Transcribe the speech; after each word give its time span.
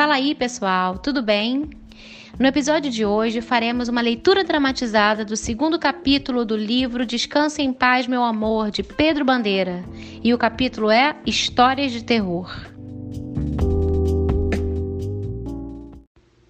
Fala 0.00 0.14
aí, 0.14 0.34
pessoal, 0.34 0.96
tudo 0.96 1.22
bem? 1.22 1.68
No 2.38 2.46
episódio 2.46 2.90
de 2.90 3.04
hoje 3.04 3.42
faremos 3.42 3.86
uma 3.86 4.00
leitura 4.00 4.42
dramatizada 4.42 5.26
do 5.26 5.36
segundo 5.36 5.78
capítulo 5.78 6.42
do 6.42 6.56
livro 6.56 7.04
Descanse 7.04 7.60
em 7.60 7.70
Paz, 7.70 8.06
Meu 8.06 8.24
Amor, 8.24 8.70
de 8.70 8.82
Pedro 8.82 9.26
Bandeira. 9.26 9.84
E 10.24 10.32
o 10.32 10.38
capítulo 10.38 10.90
é 10.90 11.14
Histórias 11.26 11.92
de 11.92 12.02
Terror. 12.02 12.50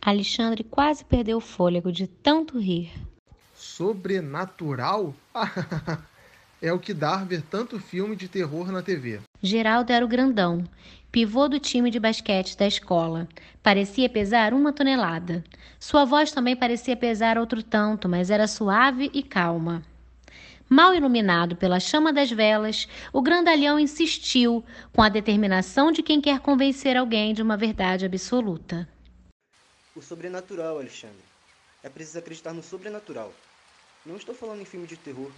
Alexandre 0.01 0.63
quase 0.63 1.05
perdeu 1.05 1.39
o 1.39 1.41
fôlego 1.41 1.91
de 1.91 2.07
tanto 2.07 2.57
rir. 2.57 2.93
Sobrenatural? 3.53 5.13
é 6.63 6.73
o 6.73 6.79
que 6.79 6.95
dá 6.95 7.17
ver 7.25 7.43
tanto 7.43 7.81
filme 7.81 8.15
de 8.15 8.29
terror 8.29 8.71
na 8.71 8.81
TV. 8.81 9.21
Geraldo 9.43 9.91
era 9.91 10.05
o 10.05 10.09
grandão, 10.09 10.65
pivô 11.11 11.49
do 11.49 11.59
time 11.59 11.91
de 11.91 11.99
basquete 11.99 12.59
da 12.59 12.67
escola. 12.67 13.27
Parecia 13.63 14.07
pesar 14.07 14.53
uma 14.53 14.71
tonelada. 14.71 15.43
Sua 15.79 16.05
voz 16.05 16.31
também 16.31 16.55
parecia 16.55 16.95
pesar 16.95 17.39
outro 17.39 17.63
tanto, 17.63 18.07
mas 18.07 18.31
era 18.31 18.47
suave 18.47 19.11
e 19.15 19.23
calma. 19.23 19.83
Mal 20.69 20.95
iluminado 20.95 21.57
pela 21.57 21.81
chama 21.81 22.13
das 22.13 22.31
velas, 22.31 22.87
o 23.15 23.23
grandalhão 23.23 23.81
insistiu, 23.81 24.63
com 24.93 25.03
a 25.03 25.09
determinação 25.09 25.91
de 25.91 26.03
quem 26.03 26.21
quer 26.21 26.39
convencer 26.41 26.97
alguém 26.97 27.33
de 27.33 27.43
uma 27.43 27.57
verdade 27.57 28.05
absoluta. 28.05 28.87
O 29.97 30.03
sobrenatural, 30.03 30.77
Alexandre. 30.79 31.25
É 31.83 31.89
preciso 31.89 32.19
acreditar 32.19 32.53
no 32.53 32.63
sobrenatural. 32.63 33.33
Não 34.05 34.17
estou 34.17 34.35
falando 34.35 34.61
em 34.61 34.67
filme 34.67 34.87
de 34.87 34.97
terror. 34.97 35.33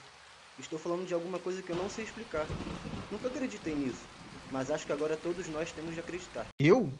Estou 0.58 0.78
falando 0.78 1.06
de 1.06 1.14
alguma 1.14 1.38
coisa 1.38 1.62
que 1.62 1.70
eu 1.70 1.76
não 1.76 1.88
sei 1.88 2.04
explicar. 2.04 2.46
Nunca 3.10 3.28
acreditei 3.28 3.74
nisso, 3.74 4.02
mas 4.50 4.70
acho 4.70 4.86
que 4.86 4.92
agora 4.92 5.16
todos 5.16 5.48
nós 5.48 5.72
temos 5.72 5.94
de 5.94 6.00
acreditar. 6.00 6.46
Eu? 6.60 6.92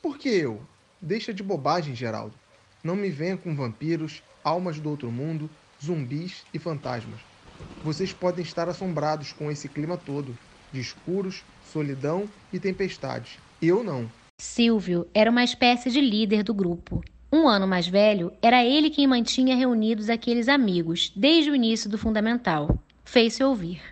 Por 0.00 0.16
que 0.16 0.28
eu? 0.28 0.60
Deixa 1.00 1.32
de 1.32 1.42
bobagem, 1.42 1.94
Geraldo. 1.94 2.34
Não 2.82 2.96
me 2.96 3.10
venha 3.10 3.36
com 3.36 3.54
vampiros, 3.54 4.22
almas 4.42 4.80
do 4.80 4.88
outro 4.88 5.12
mundo, 5.12 5.50
zumbis 5.82 6.44
e 6.52 6.58
fantasmas. 6.58 7.20
Vocês 7.82 8.12
podem 8.12 8.42
estar 8.42 8.68
assombrados 8.70 9.32
com 9.32 9.50
esse 9.50 9.68
clima 9.68 9.98
todo, 9.98 10.36
de 10.72 10.80
escuros, 10.80 11.42
solidão 11.72 12.28
e 12.52 12.58
tempestades. 12.58 13.38
Eu 13.60 13.84
não. 13.84 14.10
Silvio 14.40 15.06
era 15.12 15.30
uma 15.30 15.44
espécie 15.44 15.90
de 15.90 16.00
líder 16.00 16.42
do 16.42 16.54
grupo. 16.54 17.02
Um 17.30 17.46
ano 17.48 17.66
mais 17.66 17.86
velho, 17.86 18.32
era 18.40 18.64
ele 18.64 18.90
quem 18.90 19.06
mantinha 19.06 19.56
reunidos 19.56 20.08
aqueles 20.08 20.48
amigos 20.48 21.12
desde 21.14 21.50
o 21.50 21.54
início 21.54 21.90
do 21.90 21.98
fundamental 21.98 22.78
fez-se 23.04 23.42
ouvir. 23.44 23.82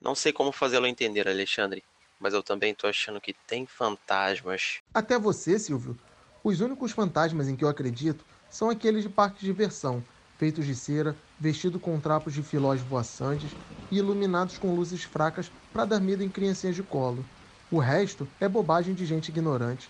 Não 0.00 0.14
sei 0.14 0.32
como 0.32 0.52
fazê-lo 0.52 0.86
entender, 0.86 1.28
Alexandre, 1.28 1.82
mas 2.20 2.34
eu 2.34 2.42
também 2.42 2.74
tô 2.74 2.86
achando 2.86 3.20
que 3.20 3.34
tem 3.46 3.66
fantasmas. 3.66 4.78
Até 4.94 5.18
você, 5.18 5.58
Silvio. 5.58 5.96
Os 6.42 6.60
únicos 6.60 6.92
fantasmas 6.92 7.48
em 7.48 7.56
que 7.56 7.64
eu 7.64 7.68
acredito 7.68 8.24
são 8.50 8.70
aqueles 8.70 9.02
de 9.02 9.08
parque 9.08 9.40
de 9.40 9.46
diversão, 9.46 10.02
feitos 10.38 10.64
de 10.64 10.74
cera, 10.74 11.16
vestidos 11.40 11.82
com 11.82 11.98
trapos 12.00 12.32
de 12.32 12.42
filós 12.42 12.80
voaçantes 12.80 13.50
e 13.90 13.96
iluminados 13.96 14.56
com 14.56 14.74
luzes 14.74 15.02
fracas 15.02 15.50
para 15.72 15.84
dar 15.84 16.00
medo 16.00 16.22
em 16.22 16.28
criancinhas 16.28 16.76
de 16.76 16.82
colo. 16.82 17.24
O 17.70 17.78
resto 17.78 18.26
é 18.40 18.48
bobagem 18.48 18.94
de 18.94 19.04
gente 19.04 19.28
ignorante. 19.28 19.88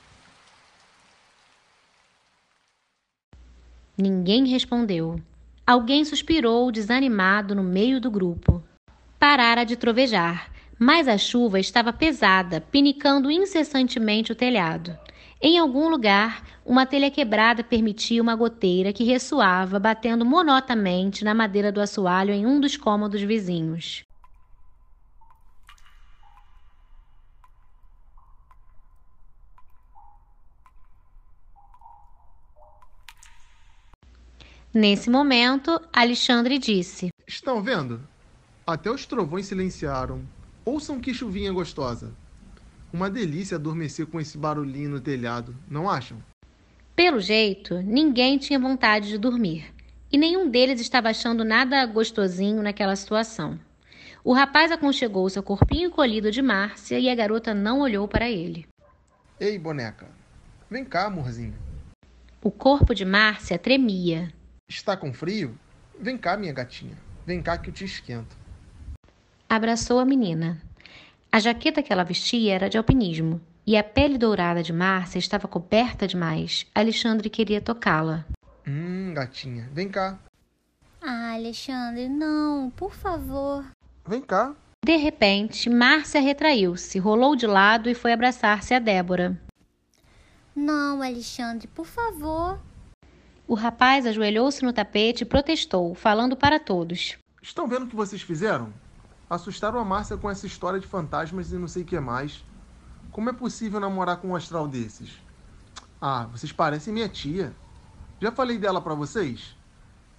Ninguém 3.96 4.46
respondeu. 4.46 5.20
Alguém 5.68 6.02
suspirou 6.02 6.72
desanimado 6.72 7.54
no 7.54 7.62
meio 7.62 8.00
do 8.00 8.10
grupo. 8.10 8.64
Parara 9.18 9.64
de 9.64 9.76
trovejar, 9.76 10.50
mas 10.78 11.06
a 11.06 11.18
chuva 11.18 11.60
estava 11.60 11.92
pesada, 11.92 12.58
pinicando 12.58 13.30
incessantemente 13.30 14.32
o 14.32 14.34
telhado. 14.34 14.98
Em 15.42 15.58
algum 15.58 15.90
lugar, 15.90 16.42
uma 16.64 16.86
telha 16.86 17.10
quebrada 17.10 17.62
permitia 17.62 18.22
uma 18.22 18.34
goteira 18.34 18.94
que 18.94 19.04
ressoava, 19.04 19.78
batendo 19.78 20.24
monotamente 20.24 21.22
na 21.22 21.34
madeira 21.34 21.70
do 21.70 21.82
assoalho 21.82 22.32
em 22.32 22.46
um 22.46 22.58
dos 22.58 22.74
cômodos 22.74 23.20
vizinhos. 23.20 24.07
Nesse 34.80 35.10
momento, 35.10 35.80
Alexandre 35.92 36.56
disse: 36.56 37.08
Estão 37.26 37.60
vendo? 37.60 38.00
Até 38.64 38.88
os 38.88 39.04
trovões 39.06 39.46
silenciaram. 39.46 40.22
Ouçam 40.64 41.00
que 41.00 41.12
chuvinha 41.12 41.52
gostosa. 41.52 42.12
Uma 42.92 43.10
delícia 43.10 43.56
adormecer 43.56 44.06
com 44.06 44.20
esse 44.20 44.38
barulhinho 44.38 44.90
no 44.90 45.00
telhado, 45.00 45.52
não 45.68 45.90
acham? 45.90 46.22
Pelo 46.94 47.18
jeito, 47.18 47.82
ninguém 47.82 48.38
tinha 48.38 48.56
vontade 48.56 49.08
de 49.08 49.18
dormir. 49.18 49.74
E 50.12 50.16
nenhum 50.16 50.48
deles 50.48 50.80
estava 50.80 51.08
achando 51.08 51.44
nada 51.44 51.84
gostosinho 51.84 52.62
naquela 52.62 52.94
situação. 52.94 53.58
O 54.22 54.32
rapaz 54.32 54.70
aconchegou 54.70 55.28
seu 55.28 55.42
corpinho 55.42 55.90
colhido 55.90 56.30
de 56.30 56.40
Márcia 56.40 57.00
e 57.00 57.10
a 57.10 57.14
garota 57.16 57.52
não 57.52 57.80
olhou 57.80 58.06
para 58.06 58.30
ele. 58.30 58.64
Ei, 59.40 59.58
boneca. 59.58 60.06
Vem 60.70 60.84
cá, 60.84 61.06
amorzinho. 61.06 61.54
O 62.40 62.52
corpo 62.52 62.94
de 62.94 63.04
Márcia 63.04 63.58
tremia. 63.58 64.37
Está 64.70 64.94
com 64.98 65.14
frio? 65.14 65.58
Vem 65.98 66.18
cá, 66.18 66.36
minha 66.36 66.52
gatinha. 66.52 66.96
Vem 67.24 67.42
cá 67.42 67.56
que 67.56 67.70
eu 67.70 67.74
te 67.74 67.86
esquento. 67.86 68.36
Abraçou 69.48 69.98
a 69.98 70.04
menina. 70.04 70.60
A 71.32 71.40
jaqueta 71.40 71.82
que 71.82 71.90
ela 71.90 72.04
vestia 72.04 72.54
era 72.54 72.68
de 72.68 72.76
alpinismo 72.76 73.40
e 73.66 73.78
a 73.78 73.82
pele 73.82 74.18
dourada 74.18 74.62
de 74.62 74.72
Márcia 74.72 75.18
estava 75.18 75.48
coberta 75.48 76.06
demais. 76.06 76.66
Alexandre 76.74 77.30
queria 77.30 77.62
tocá-la. 77.62 78.26
Hum, 78.66 79.14
gatinha, 79.14 79.70
vem 79.72 79.88
cá. 79.88 80.18
Ah, 81.00 81.32
Alexandre, 81.32 82.06
não, 82.06 82.70
por 82.70 82.94
favor. 82.94 83.64
Vem 84.06 84.20
cá. 84.20 84.54
De 84.84 84.96
repente, 84.96 85.70
Márcia 85.70 86.20
retraiu-se, 86.20 86.98
rolou 86.98 87.34
de 87.34 87.46
lado 87.46 87.88
e 87.88 87.94
foi 87.94 88.12
abraçar-se 88.12 88.74
a 88.74 88.78
Débora. 88.78 89.40
Não, 90.54 91.00
Alexandre, 91.00 91.66
por 91.68 91.86
favor. 91.86 92.60
O 93.48 93.54
rapaz 93.54 94.04
ajoelhou-se 94.04 94.62
no 94.62 94.74
tapete 94.74 95.22
e 95.22 95.24
protestou, 95.24 95.94
falando 95.94 96.36
para 96.36 96.60
todos. 96.60 97.16
Estão 97.40 97.66
vendo 97.66 97.84
o 97.84 97.88
que 97.88 97.96
vocês 97.96 98.20
fizeram? 98.20 98.70
Assustaram 99.28 99.78
a 99.78 99.84
Márcia 99.86 100.18
com 100.18 100.28
essa 100.28 100.46
história 100.46 100.78
de 100.78 100.86
fantasmas 100.86 101.50
e 101.50 101.54
não 101.56 101.66
sei 101.66 101.82
o 101.82 101.86
que 101.86 101.98
mais. 101.98 102.44
Como 103.10 103.30
é 103.30 103.32
possível 103.32 103.80
namorar 103.80 104.18
com 104.18 104.28
um 104.28 104.36
astral 104.36 104.68
desses? 104.68 105.18
Ah, 105.98 106.26
vocês 106.26 106.52
parecem 106.52 106.92
minha 106.92 107.08
tia. 107.08 107.56
Já 108.20 108.30
falei 108.30 108.58
dela 108.58 108.82
para 108.82 108.94
vocês? 108.94 109.56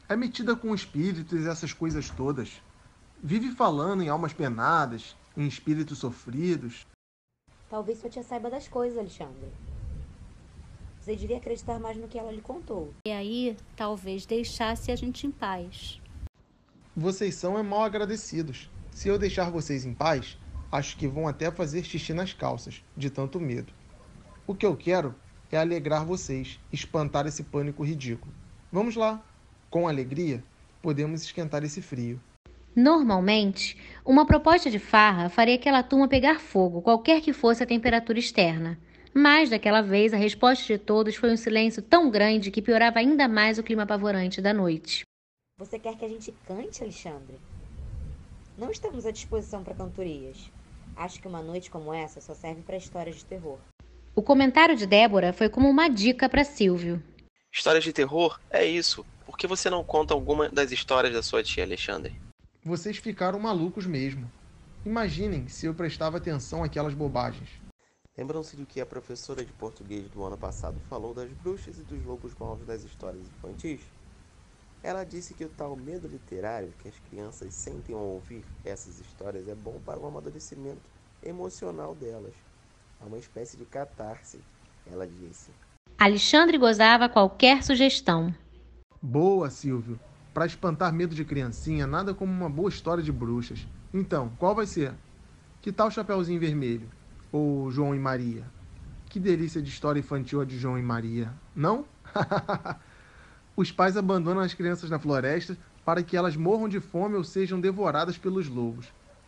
É 0.09 0.15
metida 0.15 0.55
com 0.55 0.73
espíritos 0.73 1.45
e 1.45 1.47
essas 1.47 1.71
coisas 1.71 2.09
todas. 2.09 2.59
Vive 3.21 3.51
falando 3.51 4.01
em 4.01 4.09
almas 4.09 4.33
penadas, 4.33 5.15
em 5.37 5.45
espíritos 5.45 5.99
sofridos. 5.99 6.87
Talvez 7.69 7.99
sua 7.99 8.09
tia 8.09 8.23
saiba 8.23 8.49
das 8.49 8.67
coisas, 8.67 8.97
Alexandre. 8.97 9.51
Você 10.99 11.15
devia 11.15 11.37
acreditar 11.37 11.79
mais 11.79 11.97
no 11.97 12.07
que 12.07 12.17
ela 12.17 12.31
lhe 12.31 12.41
contou. 12.41 12.93
E 13.05 13.11
aí, 13.11 13.55
talvez 13.75 14.25
deixasse 14.25 14.91
a 14.91 14.95
gente 14.95 15.25
em 15.25 15.31
paz. 15.31 16.01
Vocês 16.95 17.35
são 17.35 17.57
é 17.57 17.63
mal 17.63 17.83
agradecidos. 17.83 18.69
Se 18.91 19.07
eu 19.07 19.17
deixar 19.17 19.49
vocês 19.49 19.85
em 19.85 19.93
paz, 19.93 20.37
acho 20.71 20.97
que 20.97 21.07
vão 21.07 21.27
até 21.27 21.49
fazer 21.49 21.83
xixi 21.83 22.13
nas 22.13 22.33
calças, 22.33 22.83
de 22.95 23.09
tanto 23.09 23.39
medo. 23.39 23.71
O 24.45 24.53
que 24.53 24.65
eu 24.65 24.75
quero 24.75 25.15
é 25.51 25.57
alegrar 25.57 26.05
vocês, 26.05 26.59
espantar 26.71 27.25
esse 27.25 27.43
pânico 27.43 27.83
ridículo. 27.83 28.33
Vamos 28.71 28.95
lá. 28.95 29.23
Com 29.69 29.87
alegria, 29.87 30.43
podemos 30.81 31.21
esquentar 31.21 31.63
esse 31.63 31.81
frio. 31.81 32.19
Normalmente, 32.75 33.77
uma 34.05 34.25
proposta 34.25 34.69
de 34.69 34.79
farra 34.79 35.29
faria 35.29 35.55
aquela 35.55 35.83
turma 35.83 36.07
pegar 36.07 36.39
fogo, 36.39 36.81
qualquer 36.81 37.21
que 37.21 37.33
fosse 37.33 37.63
a 37.63 37.67
temperatura 37.67 38.19
externa. 38.19 38.79
Mas 39.13 39.49
daquela 39.49 39.81
vez 39.81 40.13
a 40.13 40.17
resposta 40.17 40.65
de 40.65 40.77
todos 40.77 41.15
foi 41.15 41.31
um 41.31 41.37
silêncio 41.37 41.81
tão 41.81 42.09
grande 42.09 42.51
que 42.51 42.61
piorava 42.61 42.99
ainda 42.99 43.27
mais 43.27 43.57
o 43.57 43.63
clima 43.63 43.83
apavorante 43.83 44.41
da 44.41 44.53
noite. 44.53 45.03
Você 45.57 45.77
quer 45.77 45.97
que 45.97 46.05
a 46.05 46.07
gente 46.07 46.33
cante, 46.47 46.83
Alexandre? 46.83 47.37
Não 48.57 48.71
estamos 48.71 49.05
à 49.05 49.11
disposição 49.11 49.63
para 49.63 49.73
cantorias. 49.73 50.49
Acho 50.95 51.21
que 51.21 51.27
uma 51.27 51.41
noite 51.41 51.69
como 51.69 51.93
essa 51.93 52.21
só 52.21 52.33
serve 52.33 52.61
para 52.61 52.77
histórias 52.77 53.15
de 53.15 53.25
terror. 53.25 53.57
O 54.15 54.21
comentário 54.21 54.75
de 54.75 54.85
Débora 54.85 55.33
foi 55.33 55.49
como 55.49 55.69
uma 55.69 55.89
dica 55.89 56.27
para 56.27 56.43
Silvio. 56.43 57.01
Histórias 57.51 57.83
de 57.83 57.93
terror? 57.93 58.39
É 58.49 58.65
isso. 58.65 59.05
Por 59.25 59.37
que 59.37 59.47
você 59.47 59.69
não 59.69 59.83
conta 59.83 60.13
alguma 60.13 60.49
das 60.49 60.71
histórias 60.71 61.13
da 61.13 61.23
sua 61.23 61.41
tia 61.41 61.63
Alexandre? 61.63 62.15
Vocês 62.63 62.97
ficaram 62.97 63.39
malucos 63.39 63.85
mesmo. 63.85 64.29
Imaginem 64.85 65.47
se 65.47 65.65
eu 65.65 65.73
prestava 65.73 66.17
atenção 66.17 66.63
àquelas 66.63 66.93
bobagens. 66.93 67.49
Lembram-se 68.19 68.57
do 68.57 68.65
que 68.65 68.81
a 68.81 68.85
professora 68.85 69.45
de 69.45 69.53
português 69.53 70.09
do 70.09 70.21
ano 70.25 70.35
passado 70.35 70.77
falou 70.89 71.13
das 71.13 71.31
bruxas 71.41 71.79
e 71.79 71.83
dos 71.83 72.03
lobos 72.03 72.33
maus 72.37 72.59
das 72.65 72.83
histórias 72.83 73.25
infantis? 73.25 73.79
Ela 74.83 75.05
disse 75.05 75.33
que 75.33 75.45
o 75.45 75.47
tal 75.47 75.73
medo 75.77 76.05
literário 76.05 76.73
que 76.79 76.89
as 76.89 76.99
crianças 76.99 77.53
sentem 77.53 77.95
ao 77.95 78.01
ouvir 78.01 78.43
essas 78.65 78.99
histórias 78.99 79.47
é 79.47 79.55
bom 79.55 79.79
para 79.85 79.97
o 79.97 80.05
amadurecimento 80.05 80.81
emocional 81.23 81.95
delas. 81.95 82.33
É 83.01 83.05
uma 83.05 83.17
espécie 83.17 83.55
de 83.55 83.63
catarse, 83.63 84.41
ela 84.85 85.07
disse. 85.07 85.49
Alexandre 85.97 86.57
gozava 86.57 87.07
qualquer 87.07 87.63
sugestão. 87.63 88.35
Boa, 89.01 89.49
Silvio. 89.49 89.97
Para 90.33 90.45
espantar 90.45 90.91
medo 90.91 91.15
de 91.15 91.23
criancinha, 91.23 91.87
nada 91.87 92.13
como 92.13 92.33
uma 92.33 92.49
boa 92.49 92.67
história 92.67 93.01
de 93.01 93.13
bruxas. 93.13 93.65
Então, 93.93 94.29
qual 94.37 94.53
vai 94.53 94.65
ser? 94.65 94.93
Que 95.61 95.71
tal 95.71 95.89
Chapeuzinho 95.89 96.37
Vermelho? 96.37 96.98
Ou 97.31 97.69
João 97.69 97.93
e 97.93 97.99
Maria? 97.99 98.43
Que 99.07 99.19
delícia 99.19 99.61
de 99.61 99.69
história 99.69 99.99
infantil 99.99 100.41
a 100.41 100.45
de 100.45 100.57
João 100.57 100.77
e 100.77 100.81
Maria, 100.81 101.33
não? 101.55 101.85
Os 103.55 103.71
pais 103.71 103.97
abandonam 103.97 104.41
as 104.41 104.53
crianças 104.53 104.89
na 104.89 104.99
floresta 104.99 105.57
para 105.83 106.01
que 106.01 106.15
elas 106.15 106.35
morram 106.35 106.69
de 106.69 106.79
fome 106.79 107.15
ou 107.15 107.23
sejam 107.23 107.59
devoradas 107.59 108.17
pelos 108.17 108.47
lobos. 108.47 108.87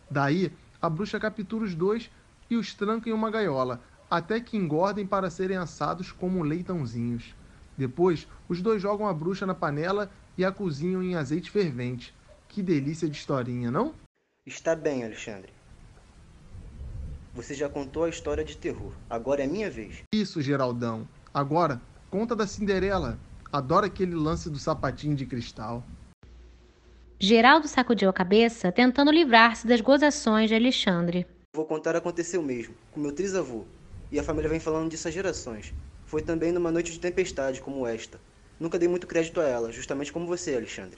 Daí, 0.10 0.52
a 0.82 0.90
bruxa 0.90 1.20
captura 1.20 1.64
os 1.64 1.76
dois 1.76 2.10
e 2.50 2.56
os 2.56 2.74
tranca 2.74 3.10
em 3.10 3.14
uma 3.14 3.32
gaiola, 3.32 3.82
até 4.10 4.40
que 4.40 4.58
engordem 4.58 5.06
para 5.06 5.30
serem 5.30 5.58
assados 5.58 6.12
como 6.12 6.44
leitãozinhos. 6.44 7.36
Depois, 7.78 8.28
os 8.48 8.62
dois 8.62 8.82
jogam 8.82 9.08
a 9.08 9.14
bruxa 9.14 9.46
na 9.46 9.56
panela 9.56 10.12
e 10.38 10.44
a 10.44 10.52
cozinham 10.52 11.02
em 11.02 11.16
azeite 11.16 11.50
fervente. 11.50 12.14
Que 12.48 12.62
delícia 12.62 13.10
de 13.10 13.18
historinha, 13.18 13.72
não? 13.72 13.94
Está 14.46 14.76
bem, 14.76 15.04
Alexandre. 15.04 15.61
Você 17.34 17.54
já 17.54 17.70
contou 17.70 18.04
a 18.04 18.10
história 18.10 18.44
de 18.44 18.58
terror. 18.58 18.92
Agora 19.10 19.44
é 19.44 19.48
minha 19.48 19.70
vez. 19.70 20.04
Isso, 20.14 20.42
Geraldão. 20.42 21.08
Agora, 21.34 21.82
conta 22.10 22.36
da 22.36 22.46
Cinderela. 22.46 23.18
Adoro 23.52 23.86
aquele 23.86 24.16
lance 24.16 24.50
do 24.50 24.60
sapatinho 24.60 25.16
de 25.16 25.26
cristal. 25.26 25.84
Geraldo 27.20 27.68
sacudiu 27.68 28.10
a 28.10 28.14
cabeça, 28.14 28.72
tentando 28.72 29.12
livrar-se 29.12 29.66
das 29.66 29.80
gozações 29.80 30.50
de 30.50 30.56
Alexandre. 30.56 31.26
Vou 31.56 31.66
contar 31.66 31.96
aconteceu 31.96 32.42
mesmo, 32.42 32.74
com 32.92 33.00
meu 33.00 33.14
trisavô. 33.14 33.64
E 34.12 34.20
a 34.20 34.24
família 34.24 34.50
vem 34.50 34.60
falando 34.60 34.90
disso 34.90 35.08
há 35.08 35.12
gerações. 35.12 35.74
Foi 36.06 36.22
também 36.22 36.52
numa 36.52 36.72
noite 36.72 36.92
de 36.92 37.00
tempestade 37.00 37.62
como 37.62 37.88
esta. 37.88 38.20
Nunca 38.60 38.78
dei 38.78 38.90
muito 38.90 39.08
crédito 39.08 39.40
a 39.40 39.48
ela, 39.48 39.72
justamente 39.72 40.12
como 40.12 40.28
você, 40.28 40.56
Alexandre. 40.56 40.98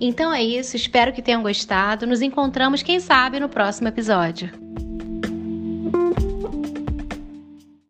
Então 0.00 0.32
é 0.32 0.42
isso, 0.42 0.76
espero 0.76 1.12
que 1.12 1.20
tenham 1.20 1.42
gostado. 1.42 2.06
Nos 2.06 2.22
encontramos, 2.22 2.82
quem 2.82 2.98
sabe, 2.98 3.38
no 3.38 3.48
próximo 3.48 3.88
episódio. 3.88 4.50